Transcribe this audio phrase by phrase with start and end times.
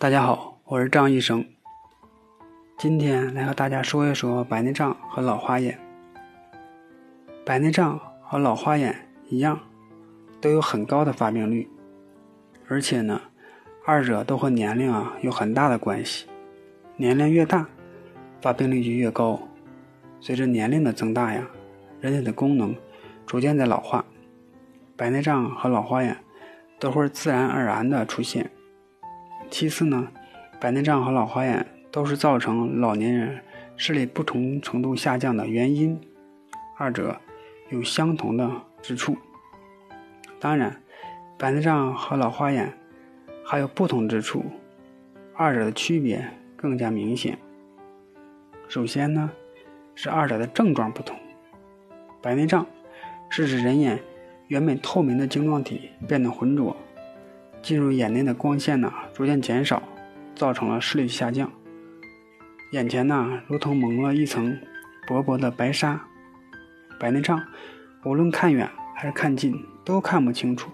[0.00, 1.44] 大家好，我是张医生。
[2.78, 5.78] 今天来和大家说一说白内障和老花眼。
[7.44, 8.96] 白内障和老花眼
[9.28, 9.60] 一样，
[10.40, 11.68] 都有很高的发病率，
[12.66, 13.20] 而且呢，
[13.84, 16.26] 二者都和年龄啊有很大的关系。
[16.96, 17.68] 年龄越大，
[18.40, 19.38] 发病率就越高。
[20.18, 21.46] 随着年龄的增大呀，
[22.00, 22.74] 人体的功能
[23.26, 24.02] 逐渐在老化，
[24.96, 26.16] 白内障和老花眼
[26.78, 28.50] 都会自然而然的出现。
[29.50, 30.08] 其次呢，
[30.60, 33.42] 白内障和老花眼都是造成老年人
[33.76, 36.00] 视力不同程度下降的原因，
[36.78, 37.20] 二者
[37.70, 38.48] 有相同的
[38.80, 39.16] 之处。
[40.38, 40.80] 当然，
[41.36, 42.72] 白内障和老花眼
[43.44, 44.44] 还有不同之处，
[45.34, 46.24] 二者的区别
[46.56, 47.36] 更加明显。
[48.68, 49.30] 首先呢，
[49.94, 51.18] 是二者的症状不同。
[52.22, 52.64] 白内障
[53.28, 53.98] 是指人眼
[54.46, 56.76] 原本透明的晶状体变得浑浊。
[57.62, 59.82] 进入眼内的光线呢逐渐减少，
[60.34, 61.50] 造成了视力下降，
[62.72, 64.58] 眼前呢如同蒙了一层
[65.06, 66.00] 薄薄的白纱。
[66.98, 67.42] 白内障
[68.04, 70.70] 无论看远还是看近都看不清楚，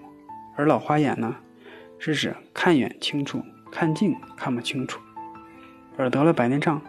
[0.57, 1.37] 而老花眼呢
[1.99, 5.01] 是指看远清楚，看近看不清楚。
[5.97, 6.81] 而得了白内障，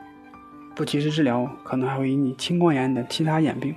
[0.76, 3.76] 不及时治疗，可能还会引起青光眼的其他眼病。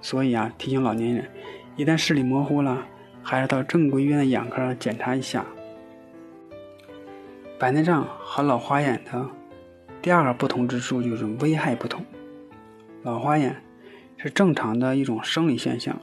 [0.00, 1.30] 所以啊，提醒老年人，
[1.76, 2.86] 一旦视力模糊了。
[3.28, 5.44] 还是到正规医院的眼科检查一下。
[7.58, 9.28] 白内障和老花眼的
[10.00, 12.02] 第二个不同之处就是危害不同。
[13.02, 13.54] 老花眼
[14.16, 15.94] 是正常的一种生理现象，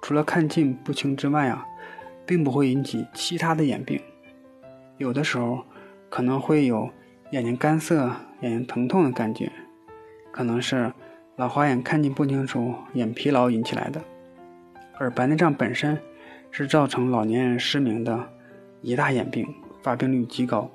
[0.00, 1.66] 除了看近不清之外啊，
[2.24, 4.00] 并不会引起其他的眼病。
[4.96, 5.62] 有的时候
[6.08, 6.88] 可能会有
[7.32, 8.10] 眼睛干涩、
[8.40, 9.52] 眼睛疼痛的感觉，
[10.30, 10.90] 可能是
[11.36, 14.00] 老花眼看近不清楚、眼疲劳引起来的。
[14.96, 15.98] 而白内障本身。
[16.52, 18.28] 是造成老年人失明的
[18.82, 19.46] 一大眼病，
[19.82, 20.70] 发病率极高。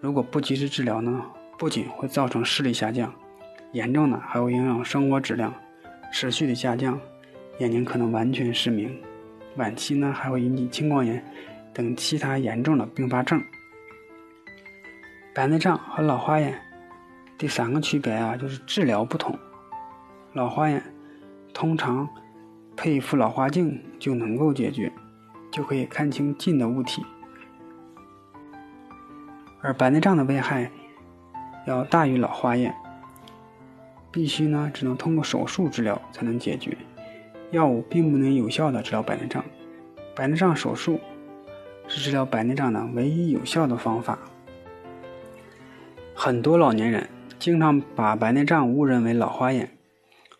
[0.00, 1.24] 如果不及时治疗呢，
[1.58, 3.12] 不仅会造成视力下降，
[3.72, 5.52] 严重的还会影响生活质量，
[6.12, 7.00] 持续的下降，
[7.58, 8.94] 眼睛可能完全失明。
[9.56, 11.24] 晚期呢，还会引起青光眼
[11.72, 13.42] 等其他严重的并发症。
[15.34, 16.60] 白内障和老花眼
[17.38, 19.38] 第三个区别啊，就是治疗不同。
[20.34, 20.82] 老花眼
[21.54, 22.08] 通常。
[22.76, 24.92] 配一副老花镜就能够解决，
[25.50, 27.02] 就可以看清近的物体。
[29.60, 30.70] 而白内障的危害
[31.66, 32.74] 要大于老花眼，
[34.10, 36.76] 必须呢只能通过手术治疗才能解决，
[37.52, 39.42] 药物并不能有效的治疗白内障。
[40.14, 41.00] 白内障手术
[41.88, 44.18] 是治疗白内障的唯一有效的方法。
[46.14, 47.08] 很多老年人
[47.38, 49.70] 经常把白内障误认为老花眼，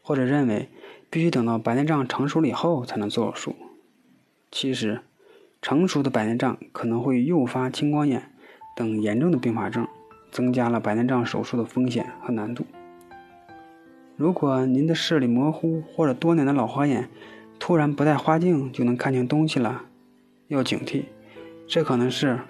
[0.03, 0.69] 或者认为。
[1.15, 3.57] 必须等到白内障成熟了以后才能做手术。
[4.51, 5.01] 其实，
[5.63, 8.33] 成熟的白内障可能会诱发青光眼
[8.75, 9.87] 等严重的并发症，
[10.33, 12.67] 增加了白内障手术的风险和难度。
[14.17, 17.09] 如果您的视力模糊或者多年的老花眼
[17.61, 19.83] 突然不戴花镜就能看清东西了，
[20.49, 21.05] 要警惕，
[21.69, 22.41] 这可能是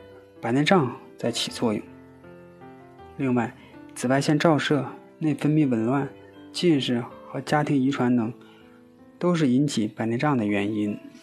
[0.40, 1.82] 白内障在起作用。
[3.18, 3.54] 另外，
[3.94, 4.86] 紫外线照射、
[5.18, 6.08] 内分泌紊乱、
[6.50, 8.32] 近视和家庭遗传等。
[9.18, 10.98] 都是引起白内障的原因。